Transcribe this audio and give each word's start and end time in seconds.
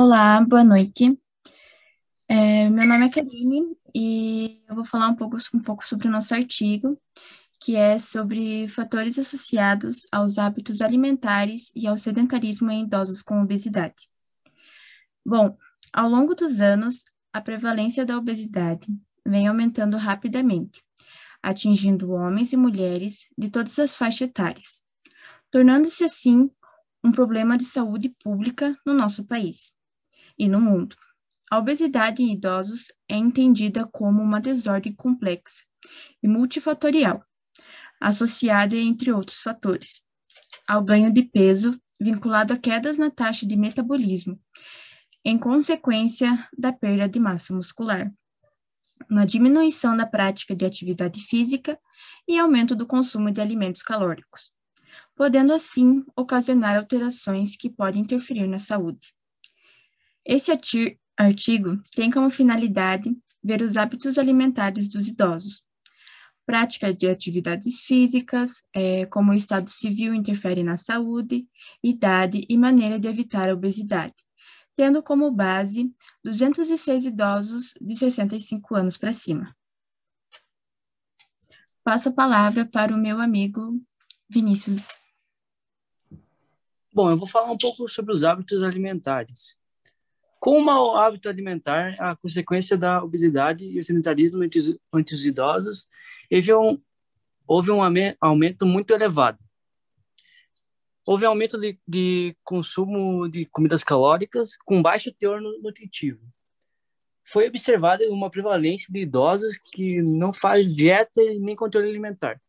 Olá, 0.00 0.40
boa 0.42 0.62
noite. 0.62 1.18
É, 2.28 2.70
meu 2.70 2.86
nome 2.86 3.06
é 3.06 3.08
Karine 3.08 3.76
e 3.92 4.62
eu 4.68 4.76
vou 4.76 4.84
falar 4.84 5.08
um 5.08 5.16
pouco, 5.16 5.36
um 5.52 5.58
pouco 5.58 5.84
sobre 5.84 6.06
o 6.06 6.10
nosso 6.10 6.32
artigo, 6.32 6.96
que 7.60 7.74
é 7.74 7.98
sobre 7.98 8.68
fatores 8.68 9.18
associados 9.18 10.06
aos 10.12 10.38
hábitos 10.38 10.82
alimentares 10.82 11.72
e 11.74 11.84
ao 11.88 11.98
sedentarismo 11.98 12.70
em 12.70 12.84
idosos 12.84 13.22
com 13.22 13.42
obesidade. 13.42 14.08
Bom, 15.26 15.50
ao 15.92 16.08
longo 16.08 16.32
dos 16.32 16.60
anos, 16.60 17.04
a 17.32 17.40
prevalência 17.40 18.06
da 18.06 18.16
obesidade 18.16 18.86
vem 19.26 19.48
aumentando 19.48 19.96
rapidamente, 19.96 20.80
atingindo 21.42 22.12
homens 22.12 22.52
e 22.52 22.56
mulheres 22.56 23.26
de 23.36 23.50
todas 23.50 23.76
as 23.80 23.96
faixas 23.96 24.28
etárias, 24.28 24.84
tornando-se 25.50 26.04
assim 26.04 26.48
um 27.02 27.10
problema 27.10 27.58
de 27.58 27.64
saúde 27.64 28.10
pública 28.22 28.78
no 28.86 28.94
nosso 28.94 29.24
país 29.24 29.76
e 30.38 30.48
no 30.48 30.60
mundo. 30.60 30.96
A 31.50 31.58
obesidade 31.58 32.22
em 32.22 32.32
idosos 32.32 32.92
é 33.08 33.16
entendida 33.16 33.86
como 33.86 34.22
uma 34.22 34.40
desordem 34.40 34.94
complexa 34.94 35.64
e 36.22 36.28
multifatorial, 36.28 37.24
associada, 38.00 38.76
entre 38.76 39.12
outros 39.12 39.40
fatores, 39.40 40.02
ao 40.66 40.82
ganho 40.84 41.12
de 41.12 41.22
peso 41.22 41.80
vinculado 42.00 42.52
a 42.52 42.56
quedas 42.56 42.98
na 42.98 43.10
taxa 43.10 43.46
de 43.46 43.56
metabolismo, 43.56 44.38
em 45.24 45.38
consequência 45.38 46.48
da 46.56 46.72
perda 46.72 47.08
de 47.08 47.18
massa 47.18 47.52
muscular, 47.52 48.12
na 49.08 49.24
diminuição 49.24 49.96
da 49.96 50.06
prática 50.06 50.54
de 50.54 50.64
atividade 50.64 51.20
física 51.20 51.78
e 52.26 52.38
aumento 52.38 52.76
do 52.76 52.86
consumo 52.86 53.30
de 53.30 53.40
alimentos 53.40 53.82
calóricos, 53.82 54.52
podendo 55.16 55.52
assim 55.52 56.04
ocasionar 56.16 56.76
alterações 56.76 57.56
que 57.56 57.70
podem 57.70 58.02
interferir 58.02 58.46
na 58.46 58.58
saúde. 58.58 59.14
Esse 60.28 60.52
artigo 60.52 61.82
tem 61.96 62.10
como 62.10 62.28
finalidade 62.28 63.16
ver 63.42 63.62
os 63.62 63.78
hábitos 63.78 64.18
alimentares 64.18 64.86
dos 64.86 65.08
idosos, 65.08 65.62
prática 66.44 66.92
de 66.92 67.08
atividades 67.08 67.80
físicas, 67.80 68.62
é, 68.74 69.06
como 69.06 69.32
o 69.32 69.34
estado 69.34 69.70
civil 69.70 70.12
interfere 70.12 70.62
na 70.62 70.76
saúde, 70.76 71.48
idade 71.82 72.44
e 72.46 72.58
maneira 72.58 73.00
de 73.00 73.08
evitar 73.08 73.48
a 73.48 73.54
obesidade, 73.54 74.16
tendo 74.76 75.02
como 75.02 75.30
base 75.30 75.90
206 76.22 77.06
idosos 77.06 77.72
de 77.80 77.96
65 77.96 78.74
anos 78.74 78.98
para 78.98 79.14
cima. 79.14 79.56
Passo 81.82 82.10
a 82.10 82.12
palavra 82.12 82.66
para 82.66 82.94
o 82.94 82.98
meu 82.98 83.18
amigo 83.18 83.80
Vinícius. 84.28 84.88
Bom, 86.92 87.10
eu 87.10 87.16
vou 87.16 87.26
falar 87.26 87.50
um 87.50 87.56
pouco 87.56 87.88
sobre 87.88 88.12
os 88.12 88.24
hábitos 88.24 88.62
alimentares. 88.62 89.56
Com 90.38 90.58
o 90.58 90.64
mau 90.64 90.96
hábito 90.96 91.28
alimentar, 91.28 91.96
a 91.98 92.14
consequência 92.14 92.76
da 92.76 93.02
obesidade 93.02 93.64
e 93.64 93.78
o 93.78 93.82
sedentarismo 93.82 94.44
entre 94.44 94.60
os, 94.60 94.78
entre 94.94 95.14
os 95.14 95.26
idosos, 95.26 95.88
houve 96.30 96.54
um, 96.54 96.82
houve 97.46 97.70
um 97.72 97.80
aumento 98.20 98.64
muito 98.64 98.92
elevado. 98.92 99.38
Houve 101.04 101.24
aumento 101.24 101.58
de, 101.58 101.78
de 101.88 102.36
consumo 102.44 103.28
de 103.28 103.46
comidas 103.46 103.82
calóricas 103.82 104.56
com 104.64 104.82
baixo 104.82 105.12
teor 105.12 105.40
nutritivo. 105.40 106.20
Foi 107.24 107.48
observada 107.48 108.08
uma 108.08 108.30
prevalência 108.30 108.92
de 108.92 109.00
idosos 109.00 109.58
que 109.72 110.00
não 110.02 110.32
faz 110.32 110.74
dieta 110.74 111.20
nem 111.40 111.56
controle 111.56 111.88
alimentar, 111.88 112.40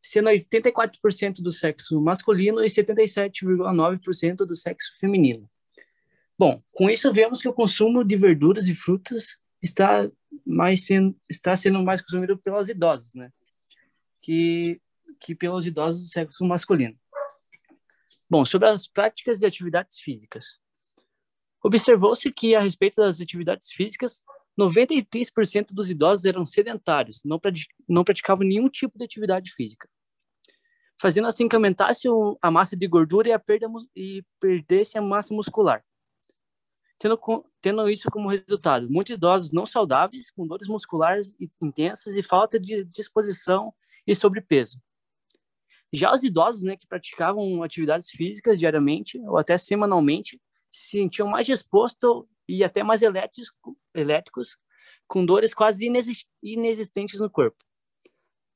sendo 0.00 0.28
84% 0.28 1.36
do 1.40 1.52
sexo 1.52 2.00
masculino 2.00 2.64
e 2.64 2.66
77,9% 2.66 4.36
do 4.38 4.56
sexo 4.56 4.98
feminino. 4.98 5.48
Bom, 6.44 6.60
com 6.72 6.90
isso 6.90 7.12
vemos 7.12 7.40
que 7.40 7.48
o 7.48 7.52
consumo 7.52 8.02
de 8.02 8.16
verduras 8.16 8.66
e 8.66 8.74
frutas 8.74 9.38
está 9.62 10.10
mais 10.44 10.84
sendo, 10.84 11.16
está 11.30 11.54
sendo 11.54 11.80
mais 11.84 12.02
consumido 12.02 12.36
pelas 12.36 12.68
idosas, 12.68 13.14
né? 13.14 13.32
Que, 14.20 14.82
que 15.20 15.36
pelos 15.36 15.64
idosos 15.64 16.02
do 16.02 16.08
sexo 16.08 16.44
masculino. 16.44 16.98
Bom, 18.28 18.44
sobre 18.44 18.68
as 18.68 18.88
práticas 18.88 19.38
de 19.38 19.46
atividades 19.46 20.00
físicas. 20.00 20.58
Observou-se 21.62 22.28
que, 22.32 22.56
a 22.56 22.60
respeito 22.60 22.96
das 22.96 23.20
atividades 23.20 23.70
físicas, 23.70 24.24
93% 24.58 25.66
dos 25.70 25.90
idosos 25.90 26.24
eram 26.24 26.44
sedentários, 26.44 27.20
não, 27.24 27.40
não 27.88 28.02
praticavam 28.02 28.44
nenhum 28.44 28.68
tipo 28.68 28.98
de 28.98 29.04
atividade 29.04 29.52
física, 29.52 29.88
fazendo 31.00 31.28
assim 31.28 31.48
que 31.48 31.54
aumentasse 31.54 32.08
a 32.42 32.50
massa 32.50 32.76
de 32.76 32.88
gordura 32.88 33.28
e, 33.28 33.32
a 33.32 33.38
perda, 33.38 33.68
e 33.94 34.24
perdesse 34.40 34.98
a 34.98 35.00
massa 35.00 35.32
muscular 35.32 35.84
tendo, 37.02 37.18
tendo 37.60 37.90
isso 37.90 38.08
como 38.12 38.28
resultado 38.28 38.88
muitos 38.88 39.14
idosos 39.14 39.52
não 39.52 39.66
saudáveis, 39.66 40.30
com 40.30 40.46
dores 40.46 40.68
musculares 40.68 41.34
intensas 41.60 42.16
e 42.16 42.22
falta 42.22 42.60
de 42.60 42.84
disposição 42.84 43.74
e 44.06 44.14
sobrepeso. 44.14 44.80
Já 45.92 46.12
os 46.12 46.22
idosos 46.22 46.62
né, 46.62 46.76
que 46.76 46.86
praticavam 46.86 47.62
atividades 47.62 48.08
físicas 48.08 48.58
diariamente 48.58 49.18
ou 49.18 49.36
até 49.36 49.58
semanalmente 49.58 50.40
se 50.70 50.98
sentiam 50.98 51.28
mais 51.28 51.44
dispostos 51.44 52.24
e 52.48 52.62
até 52.62 52.84
mais 52.84 53.02
elétricos, 53.02 53.52
elétricos 53.92 54.56
com 55.08 55.26
dores 55.26 55.52
quase 55.52 55.90
inexistentes 56.40 57.18
no 57.18 57.28
corpo. 57.28 57.58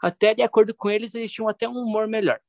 Até 0.00 0.32
de 0.32 0.42
acordo 0.42 0.72
com 0.72 0.88
eles, 0.88 1.12
eles 1.14 1.32
tinham 1.32 1.48
até 1.48 1.68
um 1.68 1.72
humor 1.72 2.06
melhor. 2.06 2.40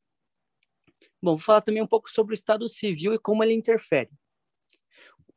Bom, 1.22 1.32
vou 1.32 1.40
falar 1.40 1.62
também 1.62 1.82
um 1.82 1.88
pouco 1.88 2.10
sobre 2.12 2.34
o 2.34 2.36
estado 2.36 2.70
civil 2.70 3.14
e 3.14 3.20
como 3.20 3.44
ele 3.44 3.54
interfere. 3.54 4.12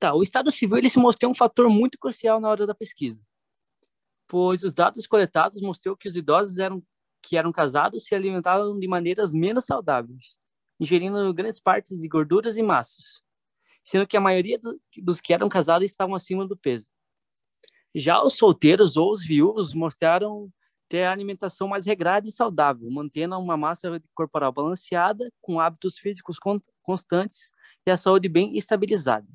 Tá, 0.02 0.12
o 0.12 0.22
Estado 0.24 0.50
Civil 0.50 0.78
ele 0.78 0.90
se 0.90 0.98
mostrou 0.98 1.30
um 1.30 1.34
fator 1.34 1.70
muito 1.70 1.96
crucial 1.96 2.40
na 2.40 2.48
hora 2.48 2.66
da 2.66 2.74
pesquisa, 2.74 3.24
pois 4.26 4.64
os 4.64 4.74
dados 4.74 5.06
coletados 5.06 5.62
mostrou 5.62 5.96
que 5.96 6.08
os 6.08 6.16
idosos 6.16 6.58
eram, 6.58 6.82
que 7.22 7.36
eram 7.36 7.52
casados 7.52 8.02
se 8.04 8.12
alimentavam 8.12 8.80
de 8.80 8.88
maneiras 8.88 9.32
menos 9.32 9.64
saudáveis, 9.64 10.36
ingerindo 10.80 11.32
grandes 11.32 11.60
partes 11.60 12.00
de 12.00 12.08
gorduras 12.08 12.56
e 12.56 12.64
massas, 12.64 13.22
sendo 13.84 14.04
que 14.04 14.16
a 14.16 14.20
maioria 14.20 14.58
do, 14.58 14.76
dos 15.04 15.20
que 15.20 15.32
eram 15.32 15.48
casados 15.48 15.88
estavam 15.88 16.16
acima 16.16 16.48
do 16.48 16.56
peso. 16.56 16.88
Já 17.94 18.20
os 18.24 18.36
solteiros 18.36 18.96
ou 18.96 19.12
os 19.12 19.24
viúvos 19.24 19.72
mostraram 19.72 20.52
ter 20.88 21.04
a 21.04 21.12
alimentação 21.12 21.68
mais 21.68 21.86
regrada 21.86 22.26
e 22.26 22.32
saudável, 22.32 22.90
mantendo 22.90 23.38
uma 23.38 23.56
massa 23.56 24.02
corporal 24.16 24.50
balanceada, 24.50 25.32
com 25.40 25.60
hábitos 25.60 25.96
físicos 25.96 26.38
constantes 26.82 27.52
e 27.86 27.90
a 27.92 27.96
saúde 27.96 28.28
bem 28.28 28.58
estabilizada. 28.58 29.28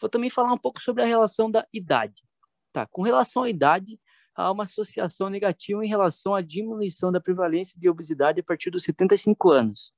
Vou 0.00 0.10
também 0.10 0.30
falar 0.30 0.52
um 0.52 0.58
pouco 0.58 0.80
sobre 0.80 1.02
a 1.02 1.06
relação 1.06 1.50
da 1.50 1.66
idade. 1.72 2.22
Tá, 2.72 2.86
com 2.86 3.02
relação 3.02 3.44
à 3.44 3.50
idade, 3.50 3.98
há 4.34 4.52
uma 4.52 4.64
associação 4.64 5.30
negativa 5.30 5.84
em 5.84 5.88
relação 5.88 6.34
à 6.34 6.42
diminuição 6.42 7.10
da 7.10 7.20
prevalência 7.20 7.80
de 7.80 7.88
obesidade 7.88 8.40
a 8.40 8.44
partir 8.44 8.70
dos 8.70 8.84
75 8.84 9.50
anos. 9.50 9.94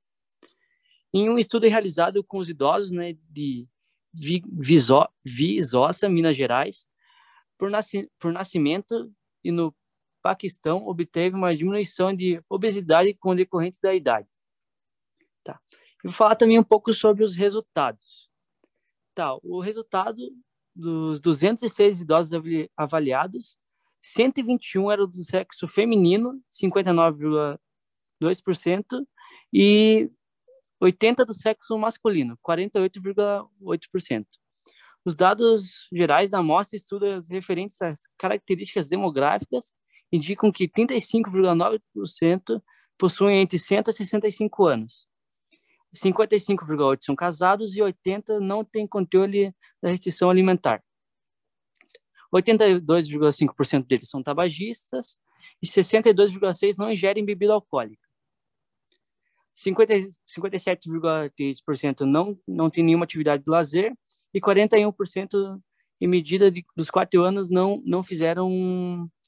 Em 1.13 1.29
um 1.29 1.37
estudo 1.37 1.67
realizado 1.67 2.23
com 2.23 2.37
os 2.37 2.49
idosos 2.49 2.91
né, 2.91 3.17
de 3.29 3.67
Viçosa, 4.13 6.07
Minas 6.07 6.35
Gerais, 6.35 6.87
por, 7.57 7.69
nasci 7.69 8.09
por 8.17 8.31
nascimento 8.31 9.11
e 9.43 9.51
no 9.51 9.75
Paquistão, 10.21 10.87
obteve 10.87 11.35
uma 11.35 11.55
diminuição 11.55 12.13
de 12.13 12.41
obesidade 12.49 13.13
com 13.15 13.35
decorrente 13.35 13.79
da 13.81 13.93
idade. 13.93 14.27
Tá. 15.43 15.59
Eu 16.03 16.11
vou 16.11 16.13
falar 16.13 16.35
também 16.35 16.57
um 16.57 16.63
pouco 16.63 16.93
sobre 16.93 17.23
os 17.23 17.35
resultados 17.35 18.28
o 19.43 19.59
resultado 19.59 20.17
dos 20.75 21.21
206 21.21 22.01
idosos 22.01 22.31
avaliados, 22.77 23.57
121 24.01 24.91
eram 24.91 25.07
do 25.07 25.23
sexo 25.23 25.67
feminino, 25.67 26.41
59,2%, 26.51 29.05
e 29.53 30.09
80 30.79 31.25
do 31.25 31.33
sexo 31.33 31.77
masculino, 31.77 32.37
48,8%. 32.37 34.25
Os 35.05 35.15
dados 35.15 35.87
gerais 35.91 36.29
da 36.29 36.39
amostra 36.39 36.77
estudam 36.77 37.19
referentes 37.29 37.81
às 37.81 38.01
características 38.17 38.87
demográficas 38.87 39.73
indicam 40.11 40.51
que 40.51 40.67
35,9% 40.67 42.61
possuem 42.97 43.41
entre 43.41 43.57
100 43.57 43.79
e 43.79 43.93
65 43.93 44.65
anos, 44.65 45.07
55,8% 45.95 47.03
são 47.03 47.15
casados 47.15 47.75
e 47.75 47.81
80% 47.81 48.39
não 48.39 48.63
têm 48.63 48.87
controle 48.87 49.53
da 49.81 49.89
restrição 49.89 50.29
alimentar. 50.29 50.83
82,5% 52.33 53.87
deles 53.87 54.09
são 54.09 54.21
tabagistas 54.21 55.17
e 55.61 55.67
62,6% 55.67 56.75
não 56.77 56.91
ingerem 56.91 57.25
bebida 57.25 57.53
alcoólica. 57.53 58.07
57,3% 59.55 62.01
não, 62.01 62.37
não 62.47 62.69
tem 62.69 62.83
nenhuma 62.83 63.05
atividade 63.05 63.43
de 63.43 63.49
lazer 63.49 63.97
e 64.33 64.39
41% 64.39 65.59
em 66.01 66.07
medida 66.07 66.49
de, 66.49 66.65
dos 66.75 66.89
quatro 66.89 67.21
anos 67.23 67.49
não, 67.49 67.83
não 67.85 68.01
fizeram 68.03 68.49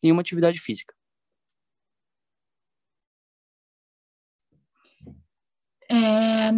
nenhuma 0.01 0.21
atividade 0.21 0.57
física. 0.59 0.95
É, 5.91 6.51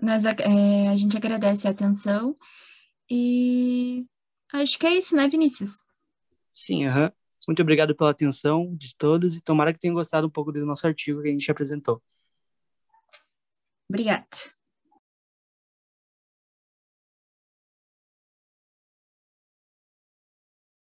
nós, 0.00 0.24
é, 0.24 0.88
a 0.88 0.96
gente 0.96 1.16
agradece 1.16 1.66
a 1.66 1.72
atenção 1.72 2.36
E 3.10 4.06
acho 4.52 4.78
que 4.78 4.86
é 4.86 4.96
isso, 4.96 5.16
né, 5.16 5.26
Vinícius? 5.28 5.84
Sim, 6.54 6.86
aham. 6.86 7.06
Uhum. 7.06 7.10
Muito 7.48 7.62
obrigado 7.62 7.96
pela 7.96 8.10
atenção 8.10 8.76
de 8.76 8.94
todos 8.96 9.34
e 9.34 9.40
tomara 9.40 9.72
que 9.72 9.80
tenham 9.80 9.94
gostado 9.94 10.26
um 10.26 10.30
pouco 10.30 10.52
do 10.52 10.64
nosso 10.64 10.86
artigo 10.86 11.22
que 11.22 11.28
a 11.28 11.32
gente 11.32 11.50
apresentou. 11.50 12.00
Obrigada. 13.88 14.28